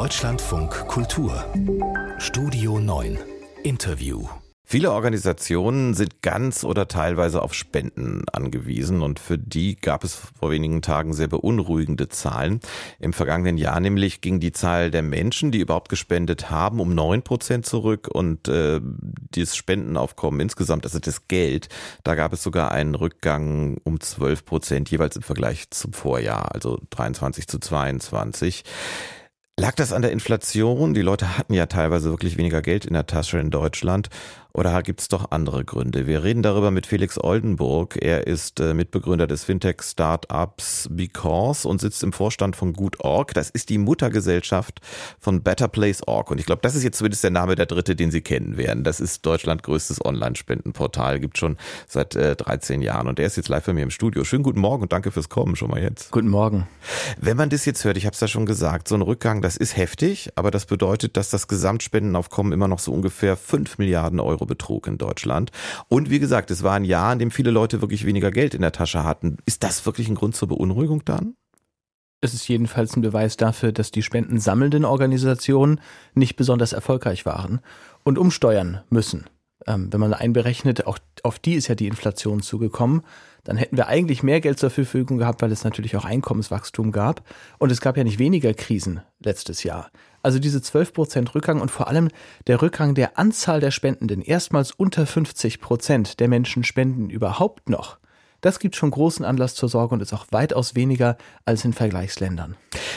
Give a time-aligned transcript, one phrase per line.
[0.00, 1.44] Deutschlandfunk Kultur
[2.16, 3.18] Studio 9
[3.64, 4.26] Interview
[4.64, 10.50] Viele Organisationen sind ganz oder teilweise auf Spenden angewiesen und für die gab es vor
[10.52, 12.60] wenigen Tagen sehr beunruhigende Zahlen.
[12.98, 17.20] Im vergangenen Jahr nämlich ging die Zahl der Menschen, die überhaupt gespendet haben, um neun
[17.22, 18.80] Prozent zurück und äh,
[19.32, 21.68] das Spendenaufkommen insgesamt, also das Geld,
[22.04, 26.80] da gab es sogar einen Rückgang um zwölf Prozent jeweils im Vergleich zum Vorjahr, also
[26.88, 28.64] 23 zu 22.
[29.58, 30.94] Lag das an der Inflation?
[30.94, 34.08] Die Leute hatten ja teilweise wirklich weniger Geld in der Tasche in Deutschland.
[34.52, 36.06] Oder gibt es doch andere Gründe?
[36.06, 37.96] Wir reden darüber mit Felix Oldenburg.
[38.00, 43.32] Er ist äh, Mitbegründer des Fintech-Startups Because und sitzt im Vorstand von Gut.org.
[43.34, 44.80] Das ist die Muttergesellschaft
[45.18, 46.30] von Better Place Org.
[46.30, 48.82] Und ich glaube, das ist jetzt zumindest der Name der dritte, den Sie kennen werden.
[48.82, 53.06] Das ist Deutschland größtes Online-Spendenportal, gibt schon seit äh, 13 Jahren.
[53.06, 54.24] Und er ist jetzt live bei mir im Studio.
[54.24, 56.10] Schönen guten Morgen und danke fürs Kommen schon mal jetzt.
[56.10, 56.66] Guten Morgen.
[57.20, 59.56] Wenn man das jetzt hört, ich habe es ja schon gesagt, so ein Rückgang, das
[59.56, 64.39] ist heftig, aber das bedeutet, dass das Gesamtspendenaufkommen immer noch so ungefähr 5 Milliarden Euro
[64.40, 65.50] Euro betrug in Deutschland.
[65.88, 68.62] Und wie gesagt, es war ein Jahr, in dem viele Leute wirklich weniger Geld in
[68.62, 69.36] der Tasche hatten.
[69.46, 71.34] Ist das wirklich ein Grund zur Beunruhigung dann?
[72.22, 75.80] Es ist jedenfalls ein Beweis dafür, dass die spendensammelnden Organisationen
[76.14, 77.60] nicht besonders erfolgreich waren
[78.04, 79.24] und umsteuern müssen.
[79.66, 83.02] Ähm, wenn man einberechnet, auch auf die ist ja die Inflation zugekommen,
[83.44, 87.22] dann hätten wir eigentlich mehr Geld zur Verfügung gehabt, weil es natürlich auch Einkommenswachstum gab.
[87.58, 89.90] Und es gab ja nicht weniger Krisen letztes Jahr.
[90.22, 92.08] Also diese 12% Rückgang und vor allem
[92.46, 94.20] der Rückgang der Anzahl der Spendenden.
[94.20, 97.98] Erstmals unter 50% der Menschen spenden überhaupt noch.
[98.40, 102.56] Das gibt schon großen Anlass zur Sorge und ist auch weitaus weniger als in Vergleichsländern.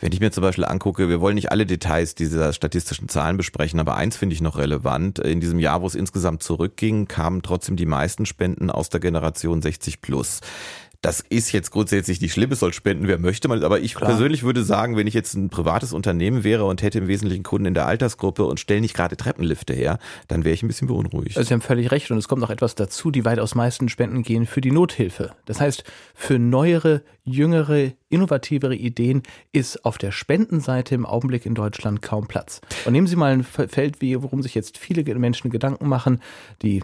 [0.00, 3.80] Wenn ich mir zum Beispiel angucke, wir wollen nicht alle Details dieser statistischen Zahlen besprechen,
[3.80, 5.18] aber eins finde ich noch relevant.
[5.18, 9.62] In diesem Jahr, wo es insgesamt zurückging, kamen trotzdem die meisten Spenden aus der Generation
[9.62, 10.40] 60 plus.
[11.04, 13.62] Das ist jetzt grundsätzlich nicht schlimm, es soll spenden, wer möchte man.
[13.62, 14.08] Aber ich Klar.
[14.08, 17.66] persönlich würde sagen, wenn ich jetzt ein privates Unternehmen wäre und hätte im Wesentlichen Kunden
[17.66, 21.36] in der Altersgruppe und stelle nicht gerade Treppenlifte her, dann wäre ich ein bisschen beunruhigt.
[21.36, 23.10] Also Sie haben völlig recht und es kommt noch etwas dazu.
[23.10, 25.32] Die weitaus meisten Spenden gehen für die Nothilfe.
[25.44, 25.84] Das heißt,
[26.14, 32.62] für neuere, jüngere, innovativere Ideen ist auf der Spendenseite im Augenblick in Deutschland kaum Platz.
[32.86, 36.22] Und nehmen Sie mal ein Feld, wie, worum sich jetzt viele Menschen Gedanken machen,
[36.62, 36.82] die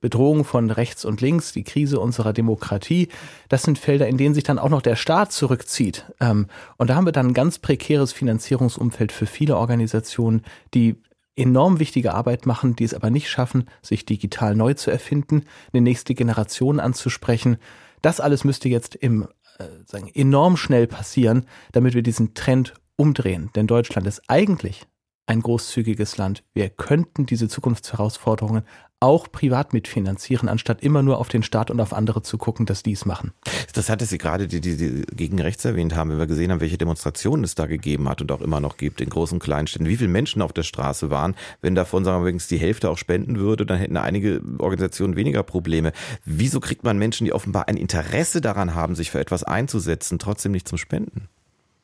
[0.00, 3.08] Bedrohung von rechts und links, die Krise unserer Demokratie.
[3.48, 6.06] Das sind Felder, in denen sich dann auch noch der Staat zurückzieht.
[6.20, 6.46] Ähm,
[6.78, 10.96] und da haben wir dann ein ganz prekäres Finanzierungsumfeld für viele Organisationen, die
[11.36, 15.82] enorm wichtige Arbeit machen, die es aber nicht schaffen, sich digital neu zu erfinden, eine
[15.82, 17.58] nächste Generation anzusprechen.
[18.02, 19.28] Das alles müsste jetzt im
[19.58, 23.50] äh, sagen, enorm schnell passieren, damit wir diesen Trend umdrehen.
[23.54, 24.86] Denn Deutschland ist eigentlich
[25.26, 26.44] ein großzügiges Land.
[26.52, 28.64] Wir könnten diese Zukunftsherausforderungen
[29.04, 32.82] auch privat mitfinanzieren, anstatt immer nur auf den Staat und auf andere zu gucken, dass
[32.82, 33.32] die es machen.
[33.74, 36.60] Das hatte Sie gerade die, die, die gegen rechts erwähnt haben, wenn wir gesehen haben,
[36.60, 39.66] welche Demonstrationen es da gegeben hat und auch immer noch gibt in großen und kleinen
[39.66, 39.86] Städten.
[39.86, 42.96] Wie viele Menschen auf der Straße waren, wenn davon sagen wir wenigstens die Hälfte auch
[42.96, 45.92] spenden würde, dann hätten einige Organisationen weniger Probleme.
[46.24, 50.52] Wieso kriegt man Menschen, die offenbar ein Interesse daran haben, sich für etwas einzusetzen, trotzdem
[50.52, 51.28] nicht zum Spenden?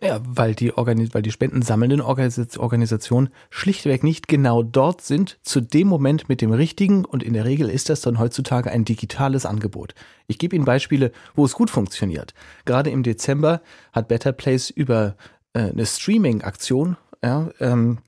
[0.03, 5.89] Ja, weil die, Organis weil die spendensammelnden Organisationen schlichtweg nicht genau dort sind, zu dem
[5.89, 9.95] Moment mit dem richtigen und in der Regel ist das dann heutzutage ein digitales Angebot.
[10.27, 12.33] Ich gebe Ihnen Beispiele, wo es gut funktioniert.
[12.65, 13.61] Gerade im Dezember
[13.93, 15.17] hat Better Place über
[15.53, 17.99] äh, eine Streaming-Aktion, ja, ähm,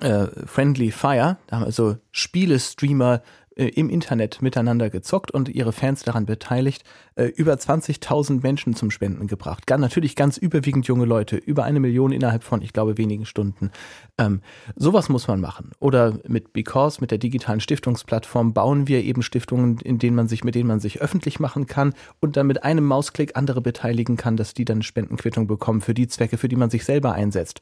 [0.00, 3.20] äh, Friendly Fire, da haben also Spiele-Streamer
[3.56, 6.84] im Internet miteinander gezockt und ihre Fans daran beteiligt,
[7.16, 9.66] äh, über 20.000 Menschen zum Spenden gebracht.
[9.66, 13.70] Ganz, natürlich ganz überwiegend junge Leute, über eine Million innerhalb von, ich glaube, wenigen Stunden.
[14.18, 14.40] Ähm,
[14.76, 15.72] sowas muss man machen.
[15.80, 20.44] Oder mit Because, mit der digitalen Stiftungsplattform, bauen wir eben Stiftungen, in denen man sich,
[20.44, 24.36] mit denen man sich öffentlich machen kann und dann mit einem Mausklick andere beteiligen kann,
[24.36, 27.60] dass die dann Spendenquittung bekommen für die Zwecke, für die man sich selber einsetzt.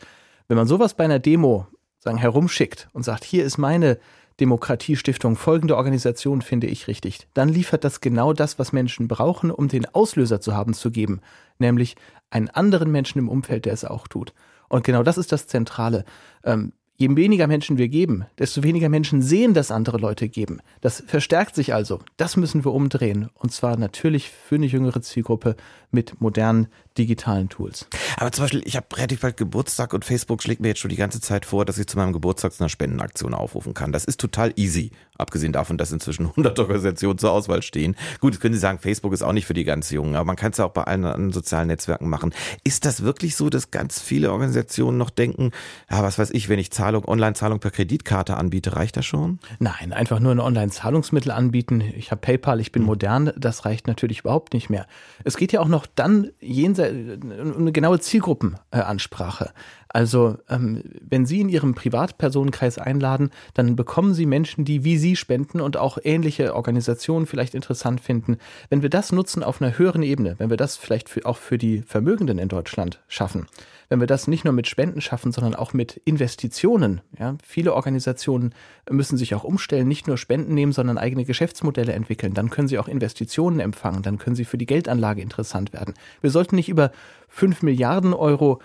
[0.49, 1.67] Wenn man sowas bei einer Demo
[2.00, 3.99] sagen, herumschickt und sagt, hier ist meine
[4.41, 7.28] Demokratiestiftung folgende Organisation finde ich richtig.
[7.34, 11.21] Dann liefert das genau das, was Menschen brauchen, um den Auslöser zu haben zu geben,
[11.59, 11.97] nämlich
[12.31, 14.33] einen anderen Menschen im Umfeld, der es auch tut.
[14.69, 16.05] Und genau das ist das Zentrale.
[16.44, 20.61] Ähm, Je weniger Menschen wir geben, desto weniger Menschen sehen, dass andere Leute geben.
[20.82, 22.00] Das verstärkt sich also.
[22.19, 23.31] Das müssen wir umdrehen.
[23.32, 25.56] Und zwar natürlich für eine jüngere Zielgruppe
[25.91, 26.69] mit modernen
[27.00, 27.87] digitalen Tools.
[28.17, 30.97] Aber zum Beispiel, ich habe relativ bald Geburtstag und Facebook schlägt mir jetzt schon die
[30.97, 33.93] ganze Zeit vor, dass ich zu meinem Geburtstag zu einer Spendenaktion aufrufen kann.
[33.93, 34.91] Das ist total easy.
[35.17, 37.97] Abgesehen davon, dass inzwischen 100 Organisationen zur Auswahl stehen.
[38.20, 40.37] Gut, jetzt können Sie sagen, Facebook ist auch nicht für die ganz Jungen, aber man
[40.37, 42.35] kann es ja auch bei allen anderen sozialen Netzwerken machen.
[42.64, 45.50] Ist das wirklich so, dass ganz viele Organisationen noch denken,
[45.91, 49.38] ja, was weiß ich, wenn ich Zahlung, Online-Zahlung per Kreditkarte anbiete, reicht das schon?
[49.58, 51.81] Nein, einfach nur ein Online-Zahlungsmittel anbieten.
[51.81, 52.87] Ich habe PayPal, ich bin hm.
[52.87, 54.87] modern, das reicht natürlich überhaupt nicht mehr.
[55.25, 59.52] Es geht ja auch noch dann jenseits, eine genaue Zielgruppenansprache.
[59.92, 65.16] Also ähm, wenn Sie in Ihrem Privatpersonenkreis einladen, dann bekommen Sie Menschen, die wie Sie
[65.16, 68.37] spenden und auch ähnliche Organisationen vielleicht interessant finden.
[68.69, 71.58] Wenn wir das nutzen auf einer höheren Ebene, wenn wir das vielleicht für, auch für
[71.58, 73.46] die Vermögenden in Deutschland schaffen,
[73.88, 77.00] wenn wir das nicht nur mit Spenden schaffen, sondern auch mit Investitionen.
[77.19, 78.54] Ja, viele Organisationen
[78.88, 82.32] müssen sich auch umstellen, nicht nur Spenden nehmen, sondern eigene Geschäftsmodelle entwickeln.
[82.32, 85.94] Dann können sie auch Investitionen empfangen, dann können sie für die Geldanlage interessant werden.
[86.20, 86.92] Wir sollten nicht über
[87.28, 88.60] fünf Milliarden Euro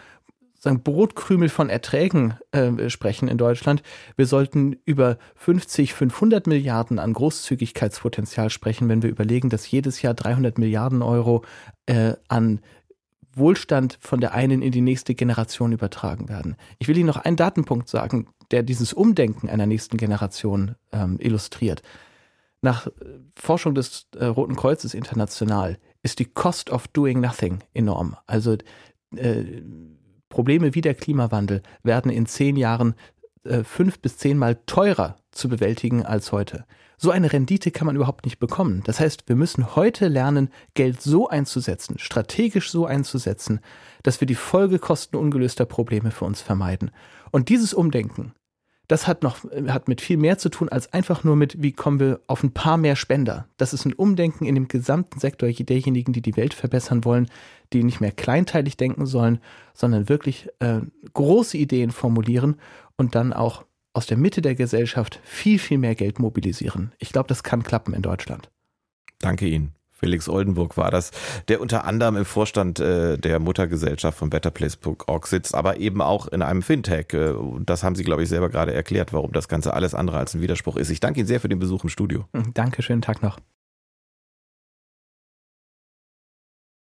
[0.66, 3.82] sagen, Brotkrümel von Erträgen äh, sprechen in Deutschland.
[4.18, 10.14] Wir sollten über 50, 500 Milliarden an Großzügigkeitspotenzial sprechen, wenn wir überlegen, dass jedes Jahr
[10.14, 11.46] 300 Milliarden Euro
[11.86, 12.60] äh, an
[13.34, 16.56] Wohlstand von der einen in die nächste Generation übertragen werden.
[16.80, 21.82] Ich will Ihnen noch einen Datenpunkt sagen, der dieses Umdenken einer nächsten Generation ähm, illustriert.
[22.62, 22.92] Nach äh,
[23.36, 28.16] Forschung des äh, Roten Kreuzes international ist die Cost of Doing Nothing enorm.
[28.26, 28.58] Also
[29.16, 29.44] äh,
[30.36, 32.96] Probleme wie der Klimawandel werden in zehn Jahren
[33.46, 36.66] äh, fünf bis zehnmal teurer zu bewältigen als heute.
[36.98, 38.82] So eine Rendite kann man überhaupt nicht bekommen.
[38.84, 43.62] Das heißt, wir müssen heute lernen, Geld so einzusetzen, strategisch so einzusetzen,
[44.04, 46.92] dass wir die Folgekosten ungelöster Probleme für uns vermeiden.
[47.32, 48.34] Und dieses Umdenken,
[48.90, 49.38] das hat noch,
[49.68, 52.52] hat mit viel mehr zu tun als einfach nur mit, wie kommen wir auf ein
[52.52, 53.48] paar mehr Spender.
[53.56, 57.30] Das ist ein Umdenken in dem gesamten Sektor derjenigen, die die Welt verbessern wollen,
[57.76, 59.40] die nicht mehr kleinteilig denken sollen,
[59.74, 60.80] sondern wirklich äh,
[61.14, 62.56] große Ideen formulieren
[62.98, 66.92] und dann auch aus der Mitte der Gesellschaft viel, viel mehr Geld mobilisieren.
[66.98, 68.50] Ich glaube, das kann klappen in Deutschland.
[69.20, 69.74] Danke Ihnen.
[69.92, 71.12] Felix Oldenburg war das,
[71.48, 76.42] der unter anderem im Vorstand äh, der Muttergesellschaft von BetterPlace.org sitzt, aber eben auch in
[76.42, 77.14] einem Fintech.
[77.14, 80.34] Äh, das haben Sie, glaube ich, selber gerade erklärt, warum das Ganze alles andere als
[80.34, 80.90] ein Widerspruch ist.
[80.90, 82.26] Ich danke Ihnen sehr für den Besuch im Studio.
[82.54, 83.40] Danke, schönen Tag noch.